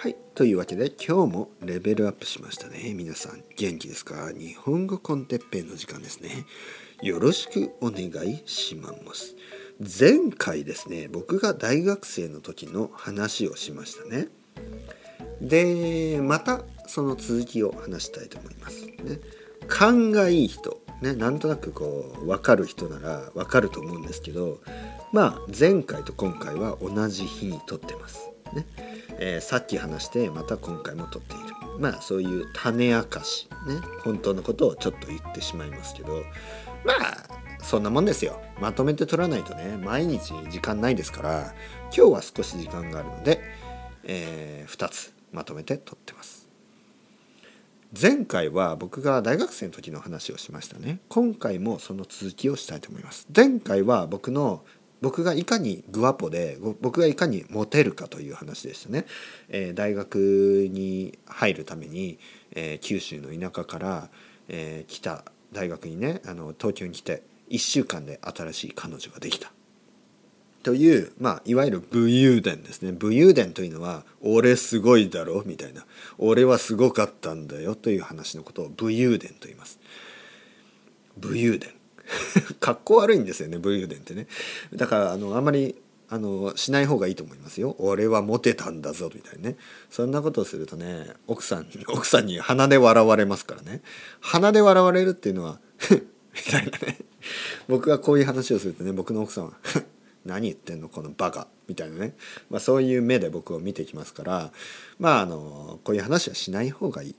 [0.00, 0.16] はい。
[0.36, 2.94] というわけで今日もレベルアップしましたね。
[2.94, 4.30] 皆さん元気ですか？
[4.32, 6.46] 日本語コンテッペイの時間ですね。
[7.02, 9.34] よろしくお願いします。
[9.80, 14.28] 前回ですね僕が大学生の時の話をしましたね。
[15.40, 18.86] でまたその続きを話したいと思います。
[18.86, 19.18] ね
[19.66, 24.60] 勘がいい人ねなんとなくこう分かる人なら分かると思うんですけど
[25.12, 28.30] まあ前回と今回は同じ日に撮ってます。
[28.54, 28.64] ね、
[29.18, 31.44] えー、さっき話してまた今回も撮っている。
[31.78, 36.24] まあそういう種明かしね本当のことをちょっと言ってしまいますけど
[36.84, 38.40] まあそんなもんですよ。
[38.60, 41.54] まとめて撮らないとね毎日時間ないですから
[41.96, 43.40] 今日は少し時間があるので、
[44.04, 46.48] えー、2つまとめて撮ってます。
[48.00, 51.00] 前回は僕が大学生の時の話をしましたね。
[51.08, 53.26] 今回もその続きをしたいと思います。
[53.34, 54.62] 前回は僕の
[55.00, 59.06] 僕がいかにグワポで僕がいかにモテるかという話でしたね、
[59.48, 62.18] えー、大学に入るために、
[62.52, 64.08] えー、九州の田舎から、
[64.48, 69.52] えー、来た大学にねあの東京に来て1週間で新しい彼女ができた。
[70.64, 72.92] という、まあ、いわゆる武勇伝ですね。
[72.92, 75.86] 武勇伝というのは「俺すごいだろ」みたいな
[76.18, 79.78] 「俺はすごかったんだよ」という話のことを武勇伝と言います。
[81.16, 81.77] 武勇伝。
[82.60, 84.26] かっこ悪いんですよね武勇伝ってね。
[84.74, 85.76] だからあのあんまり
[86.10, 87.76] あのしない方がいいと思いますよ。
[87.78, 89.56] 俺はモテたんだぞみたいなね。
[89.90, 93.82] そんなことをするとね奥さん奥さんに鼻で笑われますからね。
[94.20, 95.60] 鼻で笑われるっていうのは
[95.90, 95.98] み
[96.50, 96.98] たいなね。
[97.68, 99.52] 僕がこういう話をするとね僕の奥さんは
[100.24, 101.46] 何言ってんのこのバカ。
[101.68, 102.14] みたいなね、
[102.48, 104.52] まあ、そういう目で僕を見てきますから
[104.98, 107.14] まああのこういう話はしない方がいい。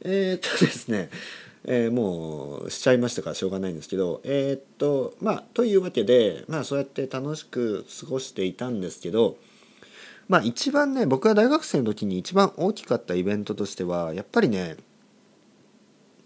[0.00, 1.10] えー、っとですね
[1.64, 9.36] えー、もうしちゃいましたからしょうがないんですけどえー、っとまあというわけでまあそうやって楽しく過ごしていたんですけど
[10.28, 14.76] まあ一番ね僕が大学生の時に一番大きかったイベントとしてはやっぱりね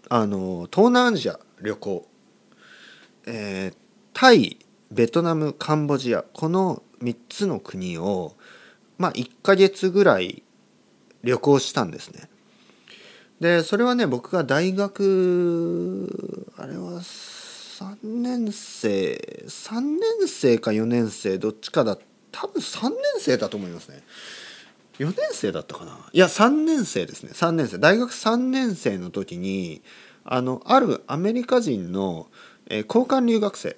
[0.09, 2.07] あの東南アジア旅行、
[3.25, 3.77] えー、
[4.13, 4.59] タイ
[4.91, 8.35] ベトナムカンボジアこの3つの国を
[8.97, 10.43] まあ1ヶ月ぐらい
[11.23, 12.29] 旅行したんですね。
[13.39, 16.09] でそれはね僕が大学
[16.57, 21.97] あれは3年生3年生か4年生どっちかだ
[22.31, 24.03] 多分3年生だと思いますね。
[24.99, 25.97] 4年生だったかな？
[26.11, 27.31] いや3年生ですね。
[27.33, 27.77] 3年生。
[27.77, 29.81] 大学3年生の時に
[30.23, 32.27] あのあるアメリカ人の、
[32.67, 33.77] えー、交換留学生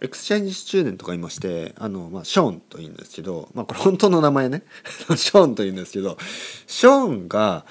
[0.00, 4.64] exchange student がいましてあの、まあ、ショーンというんですけど、まあ、これ本当の名前ね。
[5.16, 6.18] ショーンというんですけど
[6.66, 7.64] ショーンが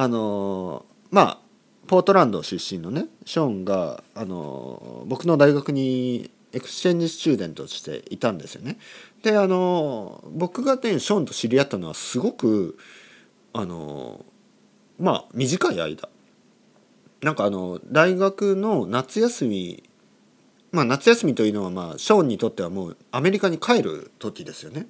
[0.00, 1.38] あのまあ
[1.88, 8.78] ポートランド出身のねショーンがあの僕の大学に exchange student としていたんですよね。
[9.24, 12.78] であの僕がねショーンと知り合ったのはすごく
[13.52, 14.24] あの
[15.00, 16.08] まあ短い間
[17.20, 19.82] なんかあの大学の夏休み
[20.70, 24.86] まあ夏休みというのはまあショーンにとってはもうアメリカに帰る時ですよね。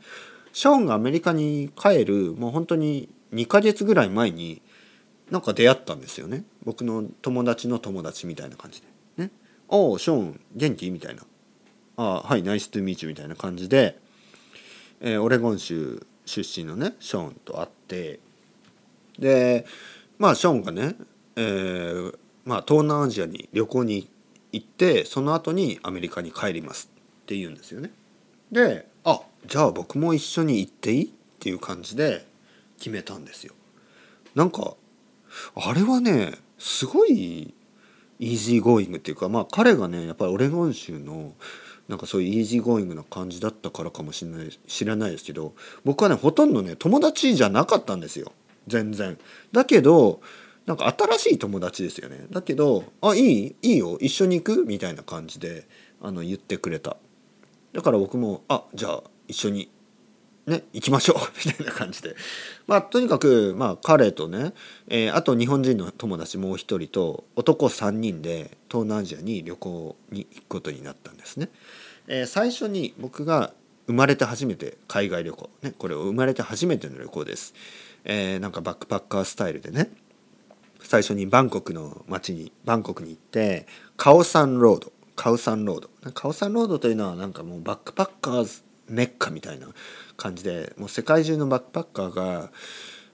[0.52, 4.60] ショーンがアメリカに帰るもう本当に2ヶ月ぐらい前に
[5.30, 6.44] なんか出会ったんですよね。
[6.64, 8.86] 僕の友達の友達みたいな感じで。
[9.24, 9.30] ね
[9.68, 11.22] 「おおショーン元気?」みたいな
[11.96, 13.98] 「ああはいナイストゥミーチュ」みたいな感じで、
[15.00, 18.20] えー、オレゴン州出身のねショーンと会って。
[19.18, 19.66] で
[20.18, 20.94] まあショーンがね、
[21.36, 24.08] えーまあ、東南アジアに旅行に
[24.52, 26.88] 行ってその後にアメリカに帰ります
[27.22, 27.92] って言うんですよね。
[28.50, 31.04] であじゃあ僕も一緒に行っていい？
[31.04, 31.08] っ
[31.40, 32.26] ていう感じで
[32.78, 33.54] 決めたんですよ。
[34.34, 34.74] なんか
[35.54, 37.54] あれはねすごい
[38.20, 41.34] easygoing っていうかまあ彼がねやっぱりオレゴン州の
[41.88, 45.54] なんかそういう easygoing な感じだったからかもしれない知らないですけど
[45.84, 48.32] 僕はねほとんどね友達じゃなかったんですよ
[48.66, 49.19] 全然。
[49.52, 50.20] だけど
[50.66, 52.26] なんか新しい友達ですよね。
[52.31, 53.56] だけど「あいい？
[53.62, 55.66] いいよ一緒に行く?」みたいな感じで
[56.02, 56.98] あの言ってくれた。
[57.72, 59.70] だから僕も「あじゃあ一緒に
[60.48, 61.16] ね、行きましょう。
[61.46, 62.16] みたいな感じで。
[62.66, 64.54] まあ、とにかく、まあ、彼とね、
[64.88, 71.50] えー、あと日本人の友達もう一人と男3人で東南アジアに旅行に行くことになったんですね。
[72.06, 73.52] えー、最初に僕が
[73.86, 75.50] 生まれて初めて海外旅行。
[75.62, 77.54] ねこれを生まれて初めての旅行です、
[78.04, 79.90] えー、なんかバックパッカースタイルでね
[80.82, 83.66] 最初にバンコクの街にバンコクに行って
[83.96, 84.92] カオサンロード。
[85.16, 86.12] カオサンロード。
[86.12, 89.69] カオサンロードというのはなんかもうバックパッカーズメッカみたいな
[90.17, 92.50] 感じでもう世界中のバックパッカーが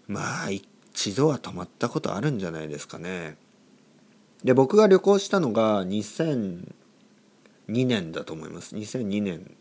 [0.07, 3.37] まあ一度は泊まったことあるんじゃないですかね。
[4.45, 6.63] で僕が旅行したのが2002
[7.67, 8.77] 年だと思います。
[8.77, 9.57] 2002年。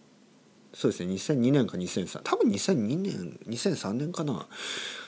[0.73, 1.13] そうですね。
[1.13, 4.47] 2002年か2003多分2002年2003年かな。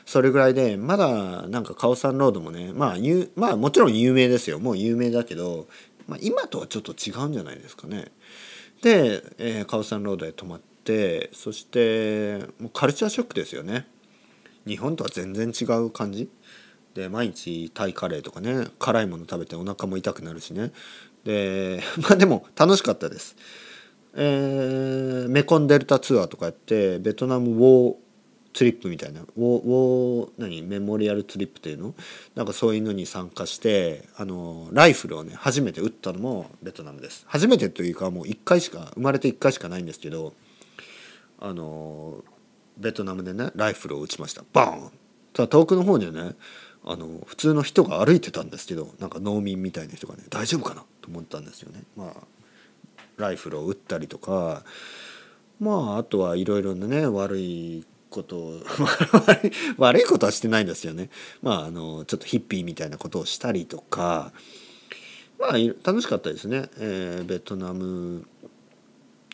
[0.06, 2.98] それぐらいでまだなんかカオサンロードもねまあ
[3.36, 4.60] まあもちろん有名ですよ。
[4.60, 5.68] もう有名だけど、
[6.08, 8.12] まあ、今とはちょっと違うんじゃないですかね。
[8.81, 10.75] で、えー、カオサンロードへ泊まって
[11.34, 13.88] そしてもうカルチャーショックですよね。
[14.68, 16.30] 日本とは全然違う感じ。
[16.94, 20.72] で毎日タイカレーとかね辛いもの食べてお腹も痛くなるしね。
[21.24, 23.36] で まあでも楽しかったです。
[24.16, 27.96] えー、メコンデルタツアーとかやってベトナムウォー
[28.54, 29.22] ツリップみたいな。
[29.22, 30.62] ウォーウォー何？
[30.62, 31.94] メモリアルツリップっていうの？
[32.34, 37.26] なんかそういうのに参加してあのライフルをね初めて撃ったのもベトナムです。
[37.28, 40.34] 初めてというかもう1回しか生まれて1回しかないんですけど
[41.45, 42.24] あの
[42.75, 44.92] ベトナムでねライフルを撃ちましたバーン
[45.31, 46.33] た遠くの方にはね
[46.83, 50.83] あの普通の人が歩いてたんですけどなんか農民みたいな人がね大丈夫かな？
[51.01, 51.83] と思ったんですよね。
[51.95, 52.13] まあ
[53.18, 54.63] ライフルを撃ったりとか
[55.59, 58.62] まああとはいろいろなね悪いことを
[59.77, 61.09] 悪いことはしてないんですよね。
[61.44, 64.33] まああのちょっとヒッピーみたいなことをしたりとか
[65.39, 65.51] まあ
[65.83, 66.69] 楽しかったですね。
[66.80, 68.25] えー、ベトナム、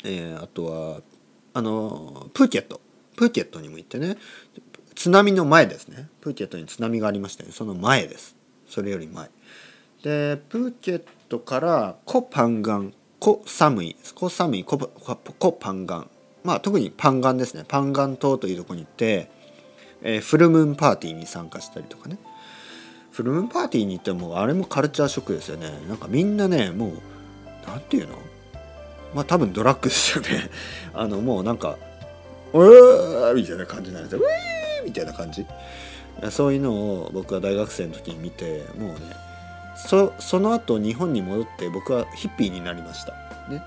[0.04, 1.02] えー、あとは
[1.54, 2.82] あのプーケット。
[3.16, 4.18] プーケットにも行ってね。
[4.96, 6.10] 津波の前ですね。
[6.22, 8.36] プーケットに津波がありましたねその前です。
[8.68, 9.30] それより前。
[10.04, 12.94] でプーケットからコパンガン。
[13.20, 16.10] コサムイコサムイココパンガン。
[16.44, 17.64] まあ特にパンガンですね。
[17.68, 19.30] パンガン島というとこに行って、
[20.02, 22.18] えー、フルムーンパーティーに参加したりとかね。
[23.12, 25.70] フルムーンパーティーに行ってもあれもカルチャーショックですよね。
[25.88, 27.02] なんかみんなねもう
[27.68, 28.16] 何て言うの？
[29.14, 30.50] まあ多分ドラッグですよね
[30.94, 31.78] あのもうなんか
[32.54, 35.46] 「うー!」みたいな感じなんですよ「ウィー!」みたいな感じ
[36.30, 39.00] そういうのを僕は大学生の時に見てもうね
[39.76, 43.14] そその後日本に戻って僕はヒッピーになりました。
[43.50, 43.64] ね、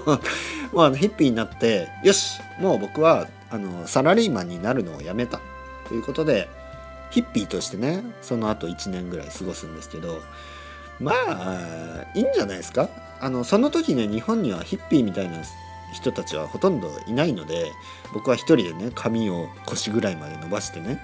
[0.74, 5.40] まあヒッピーになってよしもう僕はあのサラリーマンになるのをやめた
[5.88, 6.48] ということで
[7.10, 10.20] ヒッピーとしてねその後1年ぐらい過ごすんですけど
[11.00, 12.88] まあいいんじゃないですか？
[13.20, 15.42] あのその時ね日本にはヒッピーみたいな
[15.92, 17.72] 人たちはほとんどいないので
[18.14, 21.02] 僕は一人でね髪を腰ぐらいまで伸ばしてね、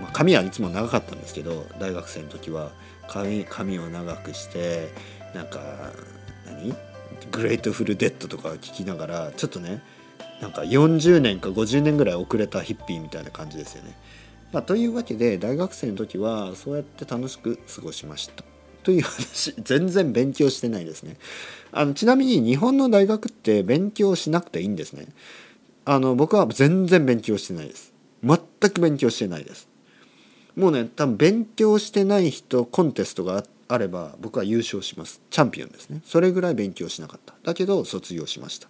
[0.00, 2.72] まあ、髪はいつも長かったんですけど大学生の時は
[3.08, 4.88] 髪髪を長くして
[5.34, 5.60] なんか
[6.46, 6.74] 何？
[7.30, 9.82] Grateful Dead とか聞きながらちょっとね
[10.40, 13.96] なんか40年か50年ぐらい遅れたヒッピーみたいな感じですよね。
[14.52, 18.53] まあ、というわけで大学生の時はそうやって楽しく過ごしました。
[18.84, 21.16] という話全然勉強してないですね。
[21.72, 25.06] あのちなみに日本の大学って勉強しなくていいんですね。
[25.86, 27.92] あの僕は全然勉強してないです。
[28.22, 28.38] 全
[28.70, 29.68] く勉強してないです。
[30.54, 35.22] もうね多分勉強してない人コンテストがあれば僕は優勝します。
[35.30, 36.02] チャンピオンですね。
[36.04, 37.34] それぐらい勉強しなかった。
[37.42, 38.68] だけど卒業しました。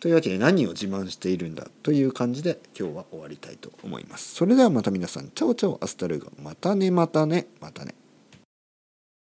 [0.00, 4.34] というわけで何を自慢しているんだという感じで今日は終わりたいと思います。
[4.34, 5.28] それではまた皆さん。
[5.34, 6.32] Ciao ciao hasta luego。
[6.42, 7.94] またねまたねまたね。